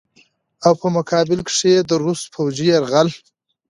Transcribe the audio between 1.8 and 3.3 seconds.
د روس فوجي يرغل